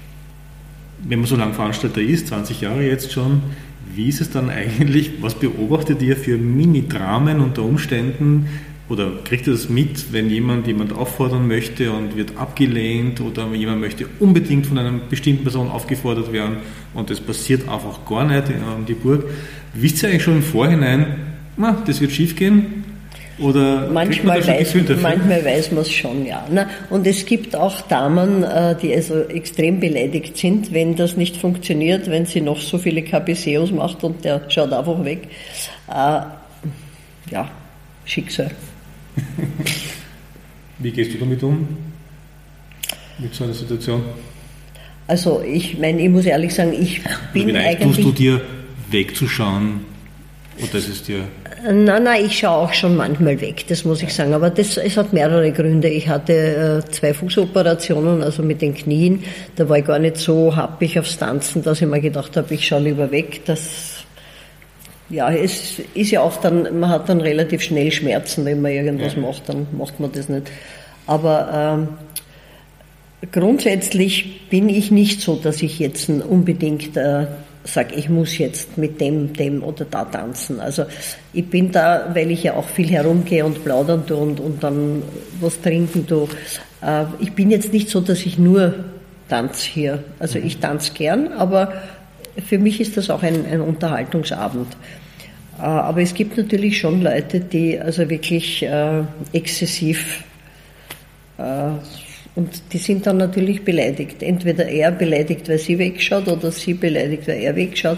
[1.03, 3.41] Wenn man so lange Veranstalter ist, 20 Jahre jetzt schon,
[3.93, 8.47] wie ist es dann eigentlich, was beobachtet ihr für Mini-Dramen unter Umständen
[8.89, 13.81] oder kriegt ihr das mit, wenn jemand jemand auffordern möchte und wird abgelehnt oder jemand
[13.81, 16.57] möchte unbedingt von einer bestimmten Person aufgefordert werden
[16.93, 18.43] und das passiert einfach gar nicht
[18.77, 19.25] um die Burg.
[19.79, 21.05] Wisst ihr eigentlich schon im Vorhinein,
[21.55, 22.83] na, das wird schief gehen?
[23.37, 26.47] Oder Manchmal weiß, manchmal weiß man es schon, ja.
[26.51, 31.37] Na, und es gibt auch Damen, äh, die also extrem beleidigt sind, wenn das nicht
[31.37, 35.27] funktioniert, wenn sie noch so viele KBCOs macht und der schaut einfach weg.
[35.87, 36.21] Äh,
[37.31, 37.51] ja,
[38.05, 38.49] Schicksal.
[40.79, 41.67] Wie gehst du damit um?
[43.19, 44.01] Mit so einer Situation?
[45.05, 47.01] Also ich meine, ich muss ehrlich sagen, ich
[47.33, 47.97] bin Wie leicht eigentlich...
[47.97, 48.41] tust du dir
[48.89, 49.85] wegzuschauen
[50.61, 51.25] oder ist es dir
[51.63, 54.33] Nein, nein, ich schaue auch schon manchmal weg, das muss ich sagen.
[54.33, 55.89] Aber das, es hat mehrere Gründe.
[55.89, 59.23] Ich hatte äh, zwei Fußoperationen, also mit den Knien.
[59.55, 62.65] Da war ich gar nicht so happig aufs Tanzen, dass ich mir gedacht habe, ich
[62.65, 63.41] schaue lieber weg.
[63.45, 64.03] Das,
[65.09, 69.17] ja, es ist ja auch dann, man hat dann relativ schnell Schmerzen, wenn man irgendwas
[69.17, 70.51] macht, dann macht man das nicht.
[71.07, 71.87] Aber
[73.21, 77.25] ähm, grundsätzlich bin ich nicht so, dass ich jetzt unbedingt äh,
[77.67, 80.59] sage, ich muss jetzt mit dem, dem oder da tanzen.
[80.59, 80.85] Also
[81.33, 85.03] ich bin da, weil ich ja auch viel herumgehe und plaudern tue und, und dann
[85.39, 86.27] was trinken tue.
[86.81, 88.73] Äh, ich bin jetzt nicht so, dass ich nur
[89.29, 90.03] tanze hier.
[90.19, 91.73] Also ich tanze gern, aber
[92.45, 94.75] für mich ist das auch ein, ein Unterhaltungsabend.
[95.59, 99.03] Äh, aber es gibt natürlich schon Leute, die also wirklich äh,
[99.33, 100.23] exzessiv
[101.37, 101.71] äh,
[102.37, 104.21] und die sind dann natürlich beleidigt.
[104.21, 107.97] Entweder er beleidigt, weil sie wegschaut, oder sie beleidigt, weil er wegschaut.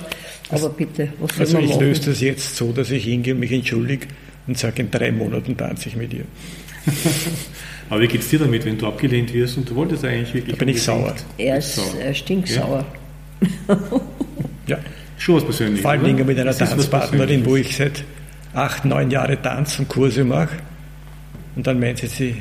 [0.49, 1.82] Aber bitte, was soll Also man ich machen?
[1.82, 4.08] löse das jetzt so, dass ich hingehe und mich entschuldige
[4.47, 6.23] und sage, in drei Monaten tanze ich mit ihr.
[7.89, 10.56] Aber wie geht es dir damit, wenn du abgelehnt wirst und du wolltest eigentlich wirklich.
[10.56, 11.15] Da bin ich sauer.
[11.38, 11.99] Er ist sauer.
[12.02, 12.86] äh, stinksauer.
[14.67, 14.78] Ja.
[15.17, 15.82] Schon was Persönliches.
[15.82, 16.04] Vor allen?
[16.04, 18.04] Dingen mit einer Tanzpartnerin, wo ich seit
[18.54, 20.56] acht, neun Jahren Tanz und Kurse mache.
[21.56, 22.36] Und dann meint sie, sie,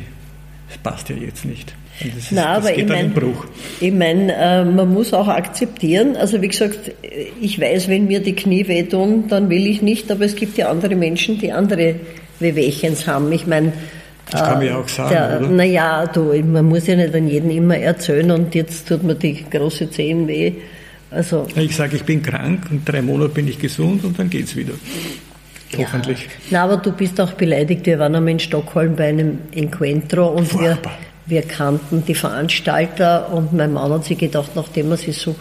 [0.68, 1.74] das passt ja jetzt nicht.
[2.00, 3.44] Und das, ist, Na, aber geht ich meine, Bruch.
[3.80, 6.92] ich mein, äh, man muss auch akzeptieren, also wie gesagt,
[7.40, 10.70] ich weiß, wenn mir die Knie wehtun, dann will ich nicht, aber es gibt ja
[10.70, 11.96] andere Menschen, die andere
[12.38, 13.32] Wehwehchens haben.
[13.32, 13.72] Ich meine,
[14.30, 15.50] Das kann man ja auch sagen, oder?
[15.54, 19.44] Naja, du, man muss ja nicht an jeden immer erzählen und jetzt tut mir die
[19.50, 20.52] große Zehen weh.
[21.10, 24.54] Also, Ich sage, ich bin krank und drei Monate bin ich gesund und dann geht's
[24.54, 24.74] wieder.
[25.76, 26.28] Hoffentlich.
[26.50, 27.84] Na, aber du bist auch beleidigt.
[27.86, 30.78] Wir waren einmal in Stockholm bei einem Encuentro und wir.
[31.28, 35.34] Wir kannten die Veranstalter und mein Mann hat sich gedacht, nachdem er sie so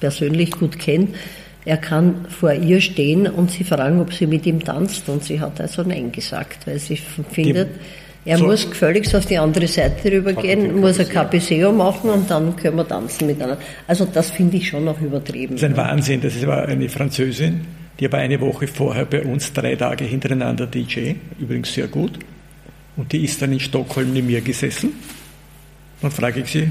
[0.00, 1.14] persönlich gut kennt,
[1.64, 5.08] er kann vor ihr stehen und sie fragen, ob sie mit ihm tanzt.
[5.08, 6.96] Und sie hat also Nein gesagt, weil sie
[7.32, 7.68] findet,
[8.24, 12.54] er so- muss gefälligst auf die andere Seite rübergehen, muss ein KPCO machen und dann
[12.56, 13.58] können wir tanzen miteinander.
[13.86, 15.54] Also das finde ich schon noch übertrieben.
[15.56, 16.20] Das ist ein Wahnsinn.
[16.20, 17.62] Das war eine Französin,
[17.98, 22.12] die war eine Woche vorher bei uns drei Tage hintereinander DJ, übrigens sehr gut.
[22.96, 24.92] Und die ist dann in Stockholm neben mir gesessen.
[26.02, 26.70] Dann frage ich sie,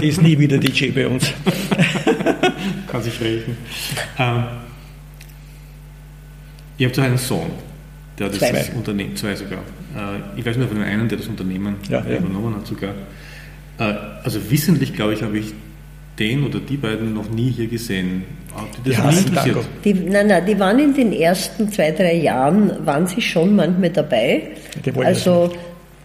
[0.00, 1.32] die ist nie wieder DJ bei uns.
[2.88, 3.56] Kann sich rächen.
[4.18, 4.44] Ähm,
[6.78, 7.50] ihr habt ja einen Sohn,
[8.18, 8.64] der das Zwei.
[8.74, 9.58] Unternehmen, zwei sogar.
[9.94, 12.16] Äh, ich weiß nur von dem einen, der das Unternehmen Ja, ja.
[12.18, 12.94] übernommen hat sogar.
[13.78, 15.52] Äh, also wissentlich, glaube ich, habe ich
[16.18, 18.24] den oder die beiden noch nie hier gesehen.
[18.54, 19.58] Hat die das Die nie interessiert?
[19.84, 23.90] Die, nein, nein, die waren in den ersten zwei, drei Jahren, waren sie schon manchmal
[23.90, 24.48] dabei.
[24.84, 25.54] Die Also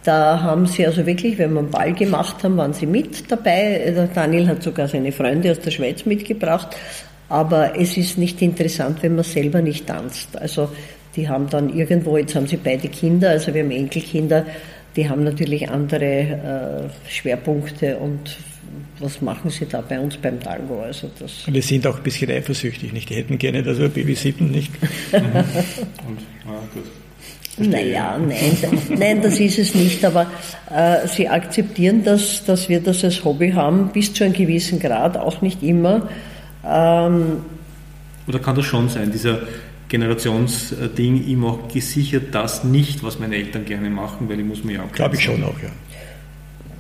[0.04, 3.94] da haben sie also wirklich, wenn wir einen Ball gemacht haben, waren sie mit dabei.
[3.96, 6.76] Der Daniel hat sogar seine Freunde aus der Schweiz mitgebracht.
[7.30, 10.36] Aber es ist nicht interessant, wenn man selber nicht tanzt.
[10.38, 10.70] Also
[11.16, 14.46] die haben dann irgendwo, jetzt haben sie beide Kinder, also wir haben Enkelkinder,
[14.96, 18.38] die haben natürlich andere äh, Schwerpunkte und
[19.00, 20.82] was machen sie da bei uns beim Tango?
[20.82, 23.10] Also das und die sind auch ein bisschen eifersüchtig, nicht?
[23.10, 24.72] Die hätten gerne, dass wir babysitten, nicht?
[25.12, 25.24] und,
[26.46, 26.84] ah, gut.
[27.58, 28.58] Naja, nein,
[28.98, 30.28] nein, das ist es nicht, aber
[30.74, 35.18] äh, sie akzeptieren das, dass wir das als Hobby haben, bis zu einem gewissen Grad,
[35.18, 36.08] auch nicht immer.
[36.66, 37.44] Ähm,
[38.28, 39.40] Oder kann das schon sein, dieser
[39.90, 44.76] Generationsding, ich mache gesichert das nicht, was meine Eltern gerne machen, weil ich muss mir
[44.76, 45.70] ja auch Glaube ich schon auch, ja.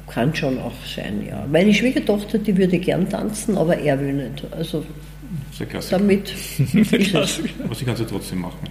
[0.07, 1.45] Kann schon auch sein, ja.
[1.51, 4.45] Meine Schwiegertochter, die würde gern tanzen, aber er will nicht.
[4.51, 4.85] Also
[5.89, 6.31] damit
[6.73, 7.39] ist es.
[7.63, 8.67] Aber sie kann sie trotzdem machen.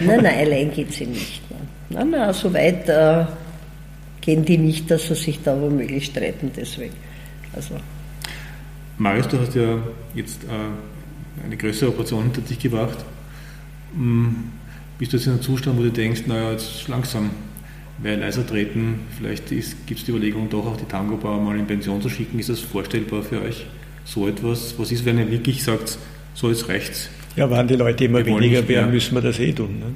[0.00, 1.42] Nein, nein, allein geht sie nicht.
[1.90, 3.24] Nein, nein, so weit äh,
[4.20, 6.94] gehen die nicht, dass sie sich da womöglich streiten deswegen.
[7.52, 7.74] Also.
[8.98, 9.78] Marius, du hast ja
[10.14, 12.98] jetzt äh, eine größere Operation hinter dich gebracht.
[13.94, 14.50] Hm,
[14.98, 17.30] bist du jetzt in einem Zustand, wo du denkst, naja, jetzt langsam
[17.98, 22.00] wäre leiser treten, vielleicht gibt es die Überlegung, doch auch die Tango-Bauer mal in Pension
[22.00, 22.38] zu schicken.
[22.38, 23.66] Ist das vorstellbar für euch?
[24.04, 24.74] So etwas?
[24.78, 25.98] Was ist, wenn ihr wirklich sagt,
[26.34, 27.08] so jetzt rechts?
[27.36, 29.78] Ja, wenn die Leute immer weniger werden, müssen wir das eh tun.
[29.78, 29.86] Ne?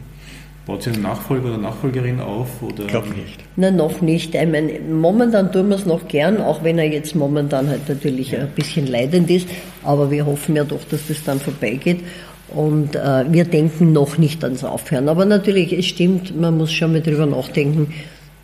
[0.66, 2.48] Baut sie einen Nachfolger oder Nachfolgerin auf?
[2.76, 3.38] Ich glaube nicht.
[3.54, 4.34] Nein, noch nicht.
[4.34, 8.36] Ich meine, momentan tun wir es noch gern, auch wenn er jetzt momentan halt natürlich
[8.36, 9.48] ein bisschen leidend ist.
[9.84, 12.00] Aber wir hoffen ja doch, dass das dann vorbeigeht.
[12.48, 15.08] Und äh, wir denken noch nicht ans Aufhören.
[15.08, 17.92] Aber natürlich, es stimmt, man muss schon mal drüber nachdenken,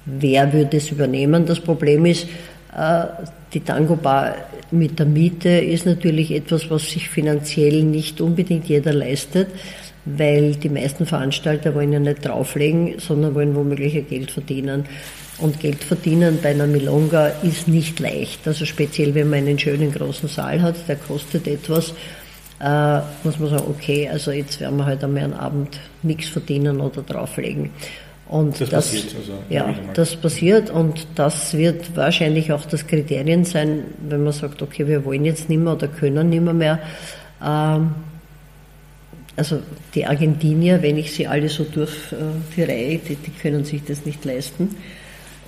[0.05, 1.47] wer würde es übernehmen.
[1.47, 2.29] Das Problem ist,
[3.53, 4.35] die Tango Bar
[4.71, 9.49] mit der Miete ist natürlich etwas, was sich finanziell nicht unbedingt jeder leistet
[10.05, 14.85] weil die meisten Veranstalter wollen ja nicht drauflegen, sondern wollen womöglich ihr Geld verdienen.
[15.39, 18.47] Und Geld verdienen bei einer Milonga ist nicht leicht.
[18.47, 21.95] Also speziell, wenn man einen schönen großen Saal hat, der kostet etwas,
[22.61, 26.81] äh, muss man sagen, okay, also jetzt werden wir halt einmal einen Abend nichts verdienen
[26.81, 27.71] oder drauflegen.
[28.29, 29.33] Und das, das passiert also.
[29.51, 34.87] Ja, das passiert und das wird wahrscheinlich auch das Kriterium sein, wenn man sagt, okay,
[34.87, 36.79] wir wollen jetzt nicht mehr oder können nicht mehr, mehr
[37.45, 37.95] ähm,
[39.37, 39.61] also
[39.95, 42.17] die Argentinier, wenn ich sie alle so durch äh,
[42.57, 44.77] die Reihe, die, die können sich das nicht leisten.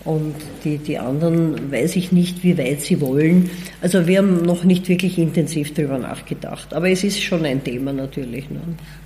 [0.04, 3.48] Und die, die anderen weiß ich nicht, wie weit sie wollen.
[3.80, 6.74] Also wir haben noch nicht wirklich intensiv darüber nachgedacht.
[6.74, 8.50] Aber es ist schon ein Thema natürlich.
[8.50, 8.60] Ne?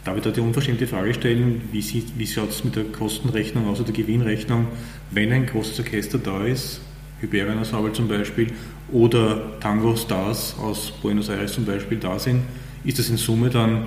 [0.04, 1.84] Darf ich da die unverschämte Frage stellen, wie,
[2.16, 4.66] wie schaut es mit der Kostenrechnung aus oder der Gewinnrechnung,
[5.12, 6.80] wenn ein großes Orchester da ist,
[7.20, 8.48] Hyperion Ensemble zum Beispiel,
[8.90, 12.42] oder Tango Stars aus Buenos Aires zum Beispiel da sind,
[12.84, 13.86] ist das in Summe dann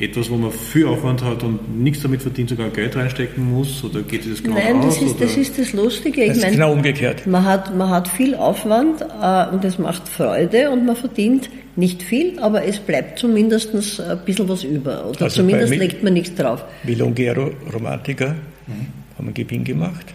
[0.00, 3.84] etwas, wo man viel Aufwand hat und nichts damit verdient, sogar Geld reinstecken muss?
[3.84, 6.22] Oder geht das genau Nein, das aus, ist, das ist das Lustige.
[6.22, 7.26] Ich das ist meine, genau umgekehrt.
[7.26, 12.02] Man hat, man hat viel Aufwand äh, und es macht Freude und man verdient nicht
[12.02, 15.06] viel, aber es bleibt zumindest ein bisschen was über.
[15.06, 16.64] Oder also zumindest legt man nichts drauf.
[16.84, 18.30] Milongero Romantiker
[18.66, 18.86] mhm.
[19.16, 20.06] haben einen Gewinn gemacht.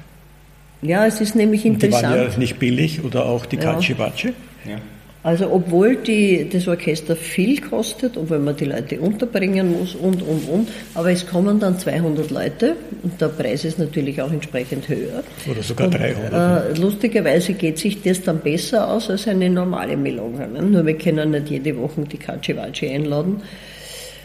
[0.82, 2.04] Ja, es ist nämlich interessant.
[2.06, 3.74] Und die waren ja nicht billig oder auch die ja.
[3.74, 4.34] Cacibace.
[4.67, 4.80] Ja.
[5.25, 10.47] Also obwohl die, das Orchester viel kostet, obwohl man die Leute unterbringen muss und, und,
[10.47, 15.23] und, aber es kommen dann 200 Leute und der Preis ist natürlich auch entsprechend höher.
[15.49, 16.77] Oder sogar und, 300.
[16.77, 20.47] Äh, lustigerweise geht sich das dann besser aus als eine normale Melone.
[20.47, 20.61] Ne?
[20.61, 23.41] Nur wir können nicht jede Woche die Kacivaci einladen.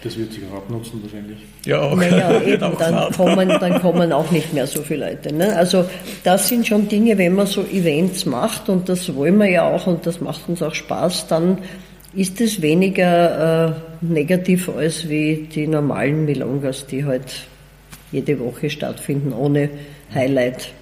[0.02, 1.38] Das wird sich auch abnutzen wahrscheinlich.
[1.66, 1.94] Ja, auch.
[1.94, 5.32] Naja, eben, dann, kommen, dann kommen auch nicht mehr so viele Leute.
[5.32, 5.54] Ne?
[5.54, 5.84] Also
[6.24, 9.86] das sind schon Dinge, wenn man so Events macht und das wollen wir ja auch
[9.86, 11.58] und das macht uns auch Spaß, dann
[12.14, 17.46] ist es weniger äh, negativ als wie die normalen Milongas, die halt
[18.10, 19.68] jede Woche stattfinden ohne
[20.14, 20.72] Highlight.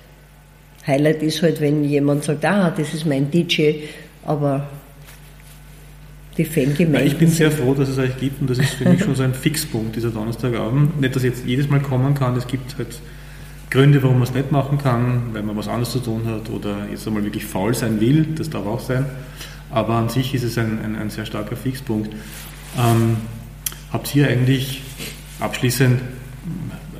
[0.86, 3.72] Highlight ist halt, wenn jemand sagt, ah, das ist mein DJ,
[4.24, 4.68] aber
[6.38, 7.02] die Fangemeinde.
[7.02, 9.22] Ich bin sehr froh, dass es euch gibt und das ist für mich schon so
[9.24, 11.00] ein Fixpunkt, dieser Donnerstagabend.
[11.00, 13.00] Nicht, dass ich jetzt jedes Mal kommen kann, es gibt halt
[13.70, 16.86] Gründe, warum man es nicht machen kann, weil man was anderes zu tun hat oder
[16.90, 19.04] jetzt einmal wirklich faul sein will, das darf auch sein.
[19.70, 22.10] Aber an sich ist es ein, ein, ein sehr starker Fixpunkt.
[22.78, 23.16] Ähm,
[23.92, 24.82] habt ihr eigentlich
[25.40, 26.00] abschließend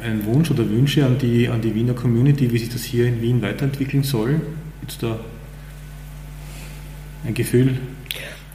[0.02, 3.22] einen Wunsch oder Wünsche an die, an die Wiener Community, wie sich das hier in
[3.22, 4.40] Wien weiterentwickeln soll?
[4.80, 5.18] Gibt es da
[7.26, 7.78] ein Gefühl,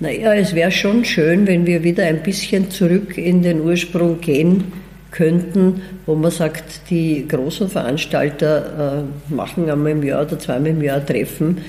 [0.03, 4.65] naja, es wäre schon schön, wenn wir wieder ein bisschen zurück in den Ursprung gehen
[5.11, 10.83] könnten, wo man sagt, die großen Veranstalter äh, machen einmal im Jahr oder zweimal im
[10.83, 11.59] Jahr Treffen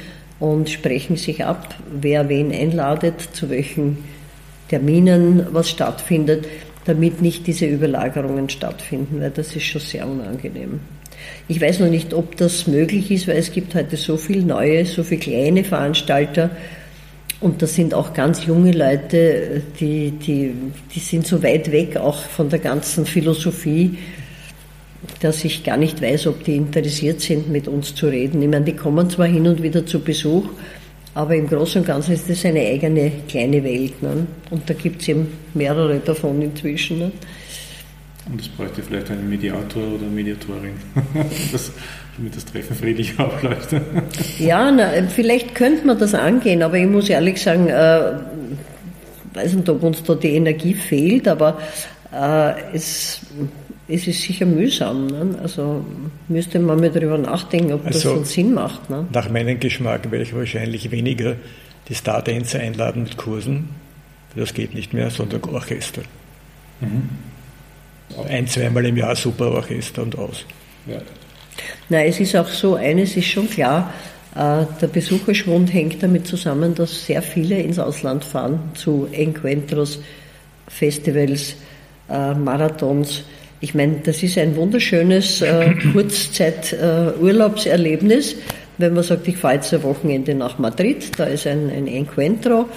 [0.41, 3.99] und sprechen sich ab, wer wen einladet, zu welchen
[4.69, 6.49] Terminen was stattfindet,
[6.87, 10.81] damit nicht diese Überlagerungen stattfinden, weil das ist schon sehr unangenehm.
[11.47, 14.85] Ich weiß noch nicht, ob das möglich ist, weil es gibt heute so viele neue,
[14.87, 16.51] so viele kleine Veranstalter,
[17.45, 20.55] und das sind auch ganz junge Leute, die, die,
[20.95, 23.99] die sind so weit weg auch von der ganzen Philosophie.
[25.21, 28.41] dass ich gar nicht weiß, ob die interessiert sind, mit uns zu reden.
[28.41, 30.49] Ich meine, die kommen zwar hin und wieder zu Besuch,
[31.15, 34.03] aber im Großen und Ganzen ist das eine eigene kleine Welt.
[34.03, 34.27] Ne?
[34.51, 36.99] Und da gibt es eben mehrere davon inzwischen.
[36.99, 37.13] Ne?
[38.33, 40.77] Und es bräuchte vielleicht einen Mediator oder Mediatorin,
[41.53, 41.73] das,
[42.17, 43.71] damit das Treffen friedlich abläuft.
[44.39, 48.13] ja, na, vielleicht könnte man das angehen, aber ich muss ehrlich sagen, äh,
[49.35, 51.59] weiß nicht, ob uns da die Energie fehlt, aber
[52.13, 53.21] äh, es,
[53.89, 55.07] es ist sicher mühsam.
[55.07, 55.39] Ne?
[55.43, 55.85] Also
[56.29, 58.89] müsste man mal darüber nachdenken, ob also, das einen Sinn macht.
[58.89, 59.07] Ne?
[59.13, 61.37] Nach meinem Geschmack werde ich wahrscheinlich weniger
[61.89, 63.71] die Stardänzer einladen mit Kursen.
[64.37, 66.03] Das geht nicht mehr, sondern Orchester.
[66.81, 67.09] Mhm.
[68.29, 70.45] Ein, zweimal im Jahr super Orchester und aus.
[70.87, 71.01] Ja.
[71.89, 73.93] Na, es ist auch so, eines ist schon klar,
[74.35, 80.01] äh, der Besucherschwund hängt damit zusammen, dass sehr viele ins Ausland fahren zu Encuentros,
[80.67, 81.55] Festivals,
[82.11, 83.23] äh, Marathons.
[83.61, 88.35] Ich meine, das ist ein wunderschönes äh, Kurzzeit-Urlaubserlebnis,
[88.79, 92.69] wenn man sagt, ich fahre jetzt ein Wochenende nach Madrid, da ist ein, ein Encuentro.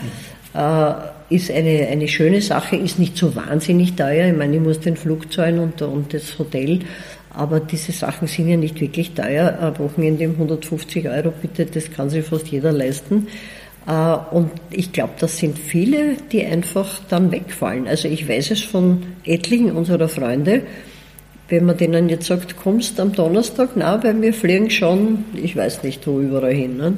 [1.29, 4.27] ist eine, eine schöne Sache, ist nicht so wahnsinnig teuer.
[4.27, 6.81] Ich meine, ich muss den Flug zahlen und, und das Hotel
[7.37, 9.59] aber diese Sachen sind ja nicht wirklich teuer.
[9.61, 13.27] Ein Wochenende um 150 Euro, bitte, das kann sich fast jeder leisten.
[13.87, 17.87] Äh, und ich glaube, das sind viele, die einfach dann wegfallen.
[17.87, 20.63] Also ich weiß es von etlichen unserer Freunde,
[21.49, 25.83] wenn man denen jetzt sagt, kommst am Donnerstag, na, weil wir fliegen schon, ich weiß
[25.83, 26.75] nicht wo überall hin.
[26.77, 26.89] Ne?
[26.89, 26.97] Mhm.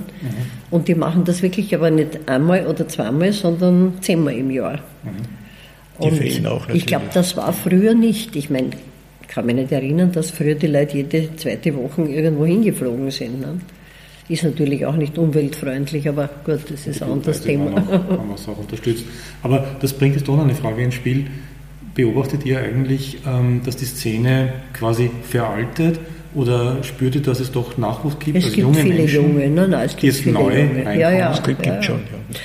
[0.72, 4.80] Und die machen das wirklich aber nicht einmal oder zweimal, sondern zehnmal im Jahr.
[5.04, 6.02] Mhm.
[6.02, 6.82] Die und fehlen auch natürlich.
[6.82, 8.38] Ich glaube, das war früher nicht.
[8.38, 8.70] Ich meine,
[9.30, 13.40] kann mich nicht erinnern, dass früher die Leute jede zweite Woche irgendwo hingeflogen sind.
[13.40, 13.60] Ne?
[14.28, 17.76] Ist natürlich auch nicht umweltfreundlich, aber gut, das ist ein anderes Thema.
[17.76, 19.06] Haben wir es auch unterstützt.
[19.42, 21.28] Aber das bringt jetzt doch noch eine Frage ins Spiel.
[21.96, 26.00] Beobachtet ihr eigentlich, ähm, dass die Szene quasi veraltet
[26.36, 28.38] oder spürt ihr, dass es doch Nachwuchs gibt?
[28.38, 30.84] Es also gibt junge viele Menschen, junge, nein, nein, es gibt viele neu junge.
[31.00, 32.02] Ja, ja, es gibt ja, schon.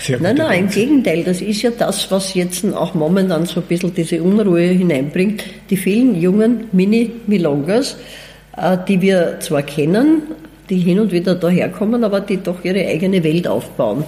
[0.07, 0.19] Ja.
[0.21, 3.93] Nein, nein, im Gegenteil, das ist ja das, was jetzt auch momentan so ein bisschen
[3.95, 5.45] diese Unruhe hineinbringt.
[5.69, 7.99] Die vielen jungen Mini-Milongas,
[8.57, 10.23] äh, die wir zwar kennen,
[10.71, 14.05] die hin und wieder daherkommen, aber die doch ihre eigene Welt aufbauen.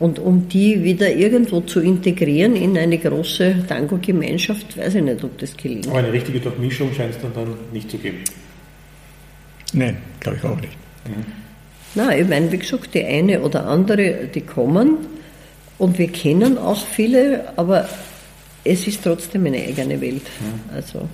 [0.00, 5.38] Und um die wieder irgendwo zu integrieren in eine große Tango-Gemeinschaft, weiß ich nicht, ob
[5.38, 5.86] das gelingt.
[5.86, 8.18] Aber eine richtige Durchmischung scheint es dann, dann nicht zu geben.
[9.74, 10.72] Nein, glaube ich auch nicht.
[11.06, 11.24] Mhm.
[11.96, 14.96] Nein, ich meine, wie gesagt, die eine oder andere, die kommen
[15.78, 17.88] und wir kennen auch viele, aber
[18.64, 20.22] es ist trotzdem eine eigene Welt.
[20.40, 20.74] Mhm.
[20.74, 21.08] Also.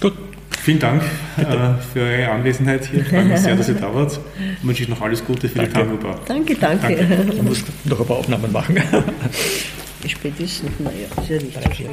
[0.00, 0.14] Gut,
[0.58, 1.02] vielen Dank
[1.36, 1.44] äh,
[1.92, 3.02] für eure Anwesenheit hier.
[3.02, 4.18] Ich freue mich sehr, dass ihr da wart.
[4.60, 5.72] Ich wünsche euch noch alles Gute für danke.
[5.72, 6.96] die Tango Danke, danke.
[6.96, 7.32] danke.
[7.34, 8.82] Ich muss noch ein paar Aufnahmen machen.
[10.06, 11.88] Spätestens, naja, ist ja richtig.